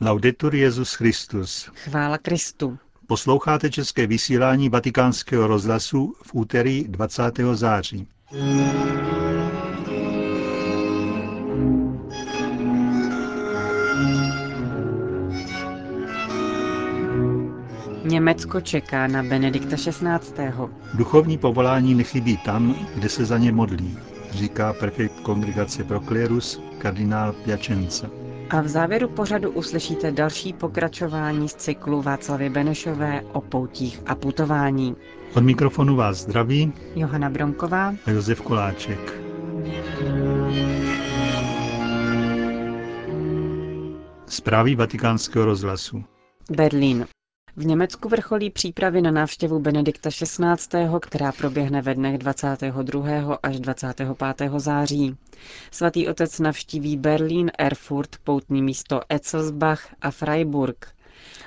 [0.00, 1.70] Laudetur Jezus Christus.
[1.74, 2.78] Chvála Kristu.
[3.06, 7.22] Posloucháte české vysílání Vatikánského rozhlasu v úterý 20.
[7.52, 8.08] září.
[18.04, 20.52] Německo čeká na Benedikta XVI.
[20.94, 23.98] Duchovní povolání nechybí tam, kde se za ně modlí,
[24.30, 28.10] říká prefekt kongregace pro klérus kardinál Piacenza.
[28.50, 34.96] A v závěru pořadu uslyšíte další pokračování z cyklu Václavy Benešové o poutích a putování.
[35.34, 39.20] Od mikrofonu vás zdraví Johana Bronková a Josef Koláček.
[44.26, 46.04] Zprávy vatikánského rozhlasu.
[46.50, 47.06] Berlín.
[47.56, 53.34] V Německu vrcholí přípravy na návštěvu Benedikta XVI., která proběhne ve dnech 22.
[53.42, 54.50] až 25.
[54.56, 55.16] září.
[55.70, 60.86] Svatý otec navštíví Berlín, Erfurt, poutní místo Etzelsbach a Freiburg.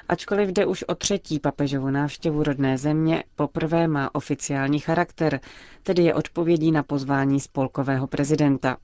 [0.09, 5.39] Ačkoliv jde už o třetí papežovu návštěvu rodné země, poprvé má oficiální charakter,
[5.83, 8.77] tedy je odpovědí na pozvání spolkového prezidenta.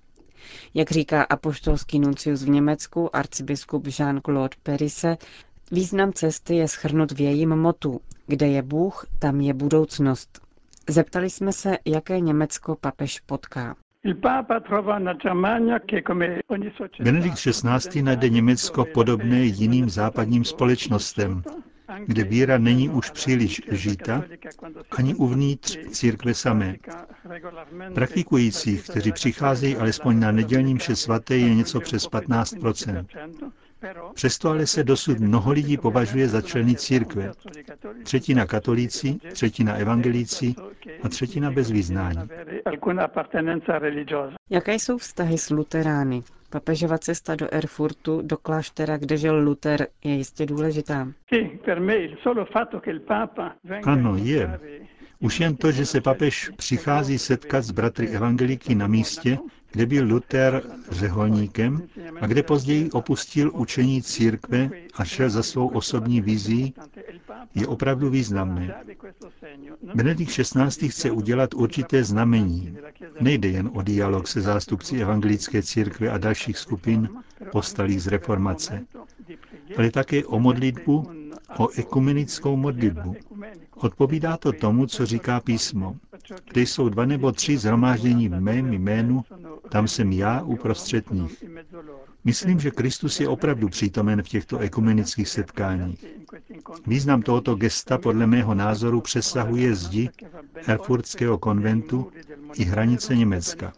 [0.74, 5.18] Jak říká apoštolský nuncius v Německu, arcibiskup Jean-Claude Perise,
[5.74, 8.00] Význam cesty je schrnut v jejím motu.
[8.28, 10.42] Kde je Bůh, tam je budoucnost.
[10.90, 13.76] Zeptali jsme se, jaké Německo papež potká.
[17.00, 18.02] Benedikt XVI.
[18.02, 21.44] najde Německo podobné jiným západním společnostem,
[22.06, 24.24] kde víra není už příliš žita,
[24.98, 26.76] ani uvnitř církve samé.
[27.96, 32.56] Praktikujících, kteří přicházejí alespoň na nedělním mše svaté, je něco přes 15
[34.14, 37.32] Přesto ale se dosud mnoho lidí považuje za členy církve.
[38.04, 40.56] Třetina katolíci, třetina evangelíci
[41.04, 42.20] a třetina bez vyznání.
[44.50, 46.24] Jaké jsou vztahy s luterány?
[46.50, 51.08] Papežova cesta do Erfurtu, do kláštera, kde žil Luther, je jistě důležitá.
[53.84, 54.60] Ano, je.
[55.20, 59.38] Už jen to, že se papež přichází setkat s bratry evangelíky na místě,
[59.74, 61.82] kde byl Luther řeholníkem
[62.22, 66.74] a kde později opustil učení církve a šel za svou osobní vizí,
[67.56, 68.76] je opravdu významné.
[69.96, 70.90] Benedikt XVI.
[70.90, 72.78] chce udělat určité znamení.
[73.22, 77.10] Nejde jen o dialog se zástupci evangelické církve a dalších skupin
[77.52, 78.86] postalých z reformace,
[79.78, 81.12] ale také o modlitbu,
[81.58, 83.16] o ekumenickou modlitbu.
[83.76, 85.96] Odpovídá to tomu, co říká písmo.
[86.52, 89.24] Kde jsou dva nebo tři zhromáždění v mém jménu,
[89.70, 91.44] tam jsem já uprostřed nich.
[92.24, 96.06] Myslím, že Kristus je opravdu přítomen v těchto ekumenických setkáních.
[96.88, 100.10] Význam tohoto gesta podle mého názoru přesahuje zdi
[100.68, 102.12] Erfurtského konventu
[102.56, 103.74] i hranice Německa.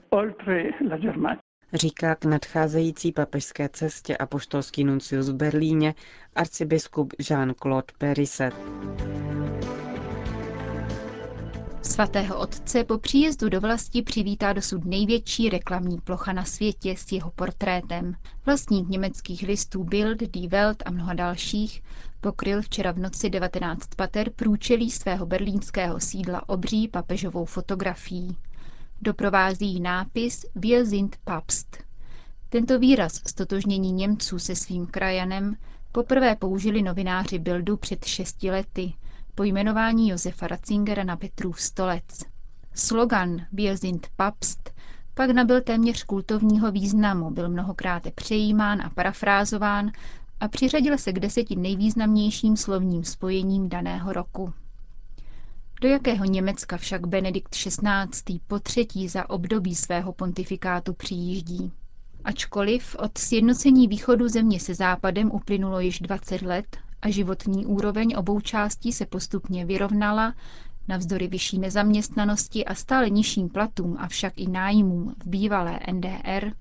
[1.73, 5.93] Říká k nadcházející papežské cestě apoštolský nuncius v Berlíně
[6.35, 8.55] arcibiskup Jean-Claude Perisset.
[11.89, 17.31] Svatého otce po příjezdu do vlasti přivítá dosud největší reklamní plocha na světě s jeho
[17.31, 18.15] portrétem.
[18.45, 21.83] Vlastník německých listů Bild, Die Welt a mnoha dalších
[22.21, 28.37] pokryl včera v noci 19 pater průčelí svého berlínského sídla obří papežovou fotografií.
[29.01, 31.77] Doprovází nápis Wir sind Papst.
[32.49, 35.55] Tento výraz stotožnění Němců se svým krajanem
[35.91, 38.93] poprvé použili novináři Bildu před šesti lety–
[39.35, 42.05] po jmenování Josefa Ratzingera na Petrův stolec.
[42.73, 43.77] Slogan Wir
[44.15, 44.75] Papst
[45.13, 49.91] pak nabyl téměř kultovního významu, byl mnohokrát přejímán a parafrázován
[50.39, 54.53] a přiřadil se k deseti nejvýznamnějším slovním spojením daného roku.
[55.81, 58.39] Do jakého Německa však Benedikt XVI.
[58.47, 61.71] po třetí za období svého pontifikátu přijíždí?
[62.23, 68.39] Ačkoliv od sjednocení východu země se západem uplynulo již 20 let a životní úroveň obou
[68.39, 70.35] částí se postupně vyrovnala,
[70.87, 76.51] navzdory vyšší nezaměstnanosti a stále nižším platům, avšak i nájmům v bývalé NDR,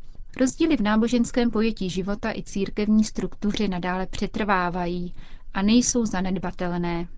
[0.40, 5.14] rozdíly v náboženském pojetí života i církevní struktuře nadále přetrvávají
[5.54, 7.08] a nejsou zanedbatelné.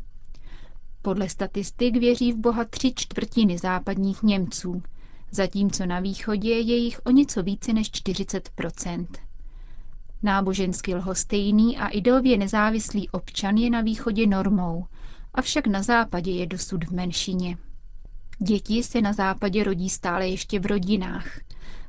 [1.02, 4.82] Podle statistik věří v Boha tři čtvrtiny západních Němců,
[5.30, 8.50] zatímco na východě je jich o něco více než 40
[10.22, 14.84] Nábožensky lhostejný a ideově nezávislý občan je na východě normou,
[15.34, 17.56] avšak na západě je dosud v menšině.
[18.38, 21.40] Děti se na západě rodí stále ještě v rodinách,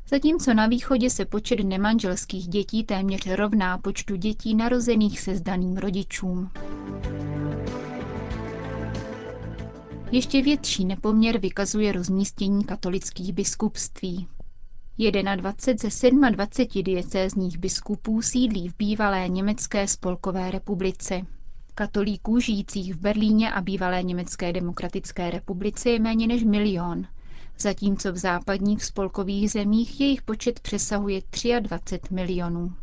[0.09, 6.49] zatímco na východě se počet nemanželských dětí téměř rovná počtu dětí narozených se zdaným rodičům.
[10.11, 14.27] Ještě větší nepoměr vykazuje rozmístění katolických biskupství.
[14.99, 15.35] 21
[15.99, 21.21] ze 27 diecézních biskupů sídlí v bývalé Německé spolkové republice.
[21.75, 27.05] Katolíků žijících v Berlíně a bývalé Německé demokratické republice je méně než milion,
[27.59, 31.21] zatímco v západních spolkových zemích jejich počet přesahuje
[31.59, 32.73] 23 milionů.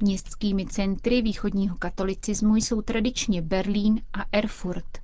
[0.00, 4.98] Městskými centry východního katolicismu jsou tradičně Berlín a Erfurt,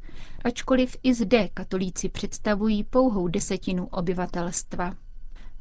[0.45, 4.95] ačkoliv i zde katolíci představují pouhou desetinu obyvatelstva.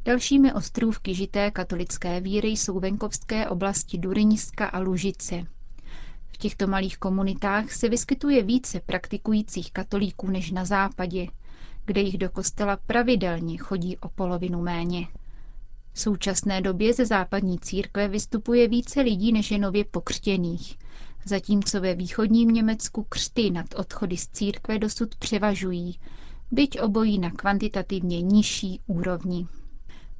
[0.05, 5.45] Dalšími ostrůvky žité katolické víry jsou venkovské oblasti Duryňska a Lužice.
[6.27, 11.27] V těchto malých komunitách se vyskytuje více praktikujících katolíků než na západě,
[11.85, 15.07] kde jich do kostela pravidelně chodí o polovinu méně.
[15.93, 20.77] V současné době ze západní církve vystupuje více lidí než je nově pokřtěných,
[21.25, 25.99] zatímco ve východním Německu křty nad odchody z církve dosud převažují,
[26.51, 29.47] byť obojí na kvantitativně nižší úrovni.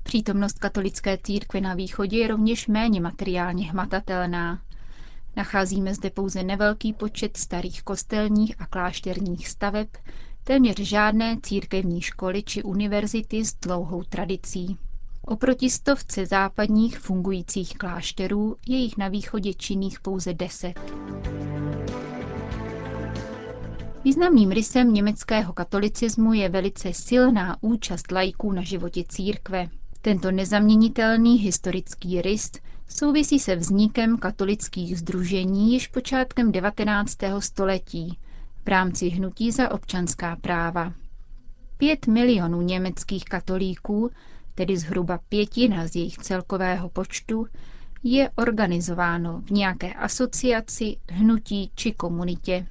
[0.04, 4.62] Přítomnost katolické církve na východě je rovněž méně materiálně hmatatelná.
[5.36, 9.88] Nacházíme zde pouze nevelký počet starých kostelních a klášterních staveb,
[10.44, 14.78] téměř žádné církevní školy či univerzity s dlouhou tradicí.
[15.22, 20.74] Oproti stovce západních fungujících klášterů je jich na východě činných pouze deset.
[24.04, 29.70] Významným rysem německého katolicismu je velice silná účast lajků na životě církve.
[30.02, 32.52] Tento nezaměnitelný historický rys
[32.88, 37.18] souvisí se vznikem katolických združení již počátkem 19.
[37.40, 38.18] století
[38.66, 40.94] v rámci hnutí za občanská práva.
[41.78, 44.12] Pět milionů německých katolíků,
[44.56, 47.48] tedy zhruba pětina z jejich celkového počtu,
[48.04, 52.68] je organizováno v nějaké asociaci, hnutí či komunitě.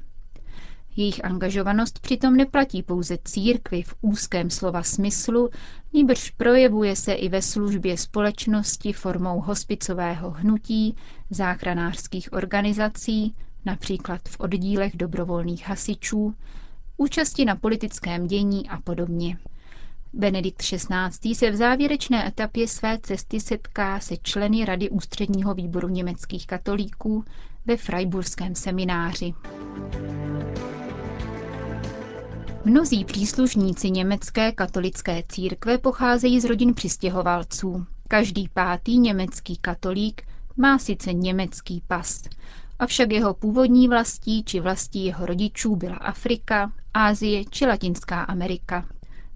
[0.98, 5.50] Jejich angažovanost přitom neplatí pouze církvi v úzkém slova smyslu,
[5.92, 10.96] níbrž projevuje se i ve službě společnosti formou hospicového hnutí,
[11.30, 13.34] záchranářských organizací,
[13.64, 16.34] například v oddílech dobrovolných hasičů,
[16.96, 19.38] účasti na politickém dění a podobně.
[20.12, 21.34] Benedikt XVI.
[21.34, 27.24] se v závěrečné etapě své cesty setká se členy Rady ústředního výboru německých katolíků
[27.66, 29.34] ve Freiburském semináři.
[32.68, 37.86] Mnozí příslušníci německé katolické církve pocházejí z rodin přistěhovalců.
[38.08, 40.22] Každý pátý německý katolík
[40.56, 42.22] má sice německý pas,
[42.78, 48.86] avšak jeho původní vlastí či vlastí jeho rodičů byla Afrika, Ázie či Latinská Amerika.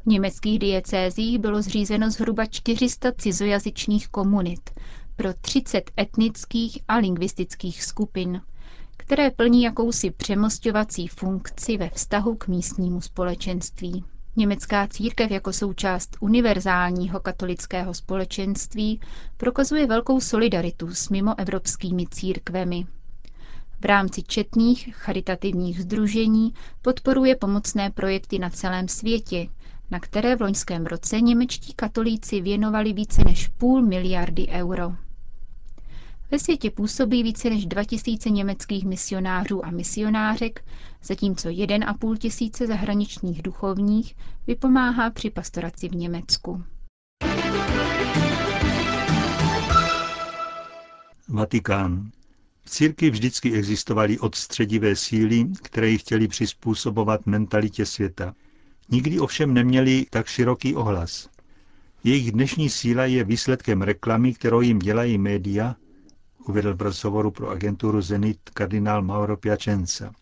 [0.02, 4.70] V německých diecézích bylo zřízeno zhruba 400 cizojazyčných komunit
[5.16, 8.40] pro 30 etnických a lingvistických skupin
[9.12, 14.04] které plní jakousi přemostovací funkci ve vztahu k místnímu společenství.
[14.36, 19.00] Německá církev jako součást univerzálního katolického společenství
[19.36, 22.86] prokazuje velkou solidaritu s mimoevropskými církvemi.
[23.80, 29.46] V rámci četných charitativních združení podporuje pomocné projekty na celém světě,
[29.90, 34.92] na které v loňském roce němečtí katolíci věnovali více než půl miliardy euro.
[36.32, 40.64] Ve světě působí více než 2000 německých misionářů a misionářek,
[41.02, 44.14] zatímco 1,5 tisíce zahraničních duchovních
[44.46, 46.62] vypomáhá při pastoraci v Německu.
[51.28, 52.10] Vatikán.
[52.64, 58.34] V církvi vždycky existovaly odstředivé síly, které ji chtěli přizpůsobovat mentalitě světa.
[58.90, 61.28] Nikdy ovšem neměli tak široký ohlas.
[62.04, 65.76] Jejich dnešní síla je výsledkem reklamy, kterou jim dělají média
[66.48, 70.12] uvedl v rozhovoru pro agenturu Zenit kardinál Mauro Piacenza.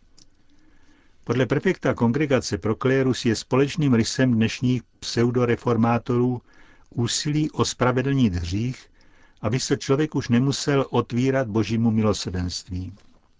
[1.24, 6.42] Podle prefekta kongregace pro klérus je společným rysem dnešních pseudoreformátorů
[6.94, 8.86] úsilí o spravedlnit hřích,
[9.42, 12.92] aby se člověk už nemusel otvírat božímu milosedenství.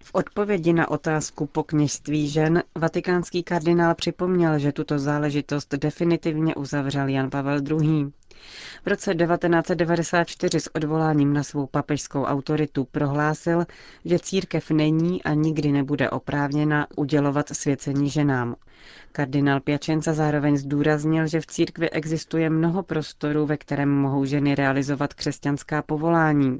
[0.02, 7.08] V odpovědi na otázku po kněžství žen vatikánský kardinál připomněl, že tuto záležitost definitivně uzavřel
[7.08, 8.12] Jan Pavel II.
[8.84, 13.64] V roce 1994 s odvoláním na svou papežskou autoritu prohlásil,
[14.04, 18.56] že církev není a nikdy nebude oprávněna udělovat svěcení ženám.
[19.12, 25.14] Kardinál Piačenca zároveň zdůraznil, že v církvi existuje mnoho prostorů, ve kterém mohou ženy realizovat
[25.14, 26.58] křesťanská povolání.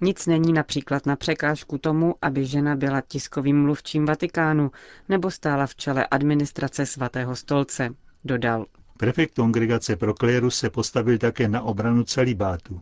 [0.00, 4.70] Nic není například na překážku tomu, aby žena byla tiskovým mluvčím Vatikánu
[5.08, 7.88] nebo stála v čele administrace svatého stolce,
[8.24, 8.66] dodal.
[8.98, 12.80] Prefekt kongregace pro klérus se postavil také na obranu celibátu.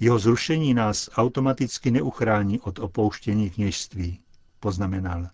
[0.00, 4.20] Jeho zrušení nás automaticky neuchrání od opouštění kněžství,
[4.60, 5.28] poznamenal.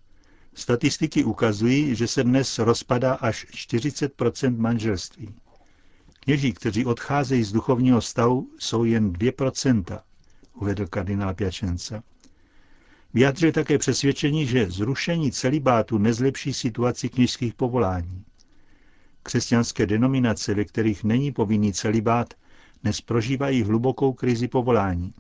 [0.54, 5.34] Statistiky ukazují, že se dnes rozpadá až 40% manželství.
[6.20, 10.00] Kněží, kteří odcházejí z duchovního stavu, jsou jen 2%,
[10.54, 12.02] uvedl kardinál Piačenca.
[13.14, 18.24] Vyjadřil také přesvědčení, že zrušení celibátu nezlepší situaci kněžských povolání.
[19.26, 22.34] Křesťanské denominace, ve kterých není povinný celibát,
[22.82, 25.14] dnes prožívají hlubokou krizi povolání.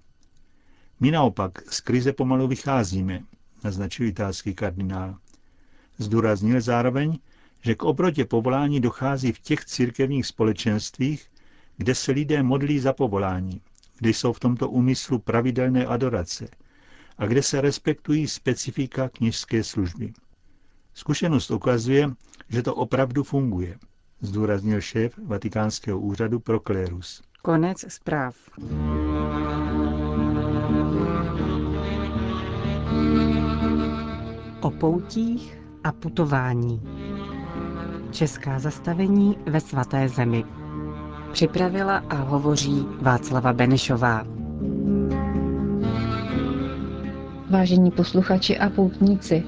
[1.00, 3.20] My naopak z krize pomalu vycházíme,
[3.64, 5.16] naznačil italský kardinál.
[5.98, 7.18] Zdůraznil zároveň,
[7.60, 11.30] že k obrotě povolání dochází v těch církevních společenstvích,
[11.76, 13.60] kde se lidé modlí za povolání,
[13.98, 16.48] kde jsou v tomto úmyslu pravidelné adorace
[17.18, 20.12] a kde se respektují specifika kněžské služby.
[20.94, 22.10] Zkušenost ukazuje,
[22.48, 23.78] že to opravdu funguje,
[24.24, 27.22] zdůraznil šéf Vatikánského úřadu pro klérus.
[27.42, 28.36] Konec zpráv.
[34.60, 36.82] O poutích a putování.
[38.10, 40.44] Česká zastavení ve svaté zemi.
[41.32, 44.24] Připravila a hovoří Václava Benešová.
[47.50, 49.44] Vážení posluchači a poutníci,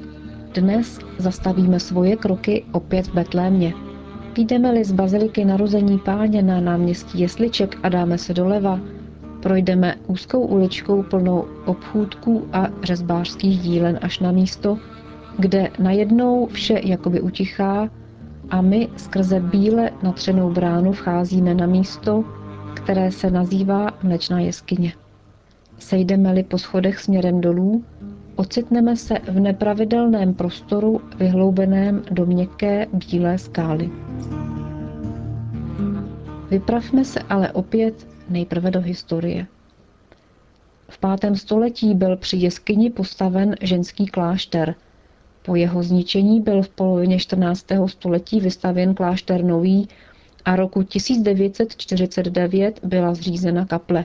[0.54, 3.85] dnes zastavíme svoje kroky opět v Betlémě.
[4.38, 8.80] Jdeme-li z baziliky narození páně na náměstí Jesliček a dáme se doleva,
[9.42, 14.78] projdeme úzkou uličkou plnou obchůdků a řezbářských dílen až na místo,
[15.38, 17.88] kde najednou vše jakoby utichá
[18.50, 22.24] a my skrze bíle natřenou bránu vcházíme na místo,
[22.74, 24.92] které se nazývá Mlečná jeskyně.
[25.78, 27.84] Sejdeme-li po schodech směrem dolů,
[28.36, 33.90] ocitneme se v nepravidelném prostoru vyhloubeném do měkké bílé skály.
[36.50, 39.46] Vypravme se ale opět nejprve do historie.
[40.88, 44.74] V pátém století byl při jeskyni postaven ženský klášter.
[45.42, 47.66] Po jeho zničení byl v polovině 14.
[47.86, 49.88] století vystavěn klášter nový
[50.44, 54.04] a roku 1949 byla zřízena kaple.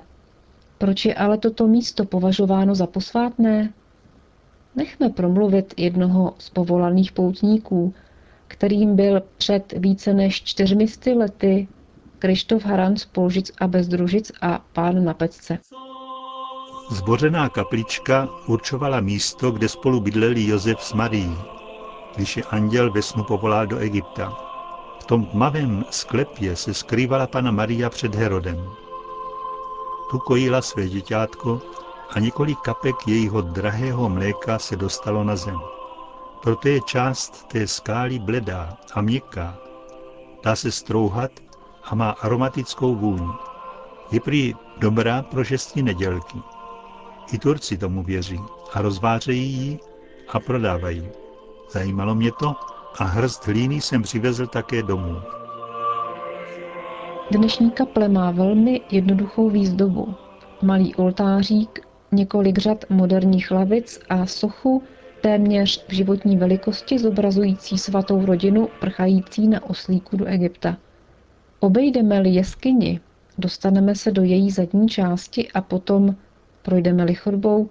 [0.77, 3.73] Proč je ale toto místo považováno za posvátné?
[4.75, 7.93] Nechme promluvit jednoho z povolaných poutníků,
[8.47, 10.85] kterým byl před více než čtyřmi
[11.17, 11.67] lety
[12.19, 15.59] Krištof Haran z Polžic a Bezdružic a pán na Pecce.
[16.91, 21.37] Zbořená kaplička určovala místo, kde spolu bydleli Josef s Marií,
[22.15, 24.37] když je anděl ve snu povolal do Egypta.
[25.01, 28.65] V tom tmavém sklepě se skrývala pana Maria před Herodem.
[30.11, 31.61] Tu kojila své děťátko
[32.11, 35.59] a několik kapek jejího drahého mléka se dostalo na zem.
[36.41, 39.57] Proto je část té skály bledá a měkká.
[40.43, 41.31] Dá se strouhat
[41.83, 43.31] a má aromatickou vůni.
[44.11, 46.37] Je prý dobrá pro šesti nedělky.
[47.33, 48.39] I Turci tomu věří
[48.73, 49.79] a rozvářejí ji
[50.29, 51.09] a prodávají.
[51.71, 52.55] Zajímalo mě to
[52.99, 55.21] a hrst hlíny jsem přivezl také domů.
[57.31, 60.15] Dnešní kaple má velmi jednoduchou výzdobu.
[60.61, 64.83] Malý oltářík, několik řad moderních lavic a sochu
[65.21, 70.77] téměř v životní velikosti zobrazující svatou rodinu prchající na oslíku do Egypta.
[71.59, 72.99] Obejdeme-li jeskyni,
[73.37, 76.15] dostaneme se do její zadní části a potom
[76.61, 77.69] projdeme-li chodbou,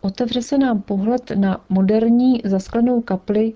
[0.00, 3.52] otevře se nám pohled na moderní zasklenou kapli,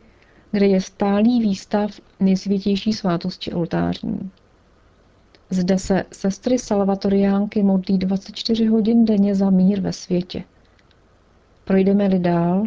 [0.50, 4.30] kde je stálý výstav nejsvětější svátosti oltářní.
[5.50, 10.45] Zde se sestry salvatoriánky modlí 24 hodin denně za mír ve světě.
[11.65, 12.67] Projdeme-li dál,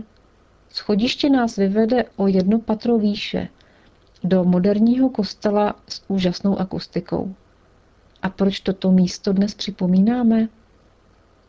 [0.69, 3.49] schodiště nás vyvede o jedno patro výše,
[4.23, 7.35] do moderního kostela s úžasnou akustikou.
[8.21, 10.47] A proč toto místo dnes připomínáme?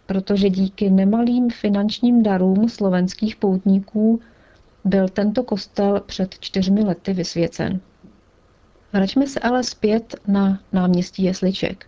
[0.07, 4.21] Protože díky nemalým finančním darům slovenských poutníků
[4.85, 7.81] byl tento kostel před čtyřmi lety vysvěcen.
[8.93, 11.87] Vraťme se ale zpět na náměstí Jesliček.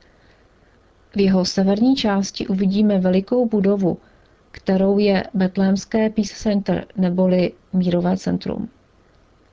[1.16, 3.98] V jeho severní části uvidíme velikou budovu,
[4.50, 8.68] kterou je Betlémské Peace Center neboli Mírové centrum.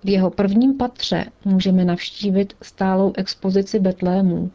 [0.03, 4.51] V jeho prvním patře můžeme navštívit stálou expozici Betlémů.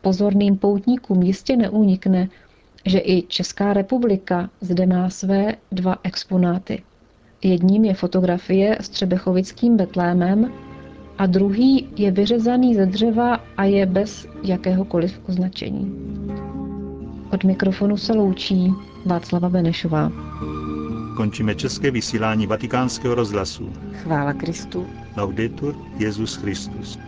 [0.00, 2.28] Pozorným poutníkům jistě neunikne,
[2.84, 6.82] že i Česká republika zde má své dva exponáty.
[7.42, 10.52] Jedním je fotografie s třebechovickým Betlémem
[11.18, 15.92] a druhý je vyřezaný ze dřeva a je bez jakéhokoliv označení.
[17.32, 18.72] Od mikrofonu se loučí
[19.06, 20.12] Václava Benešová.
[21.16, 23.72] Končíme české vysílání vatikánského rozhlasu.
[23.92, 24.86] Chvála Kristu.
[25.16, 26.98] Laudetur Jezus Christus.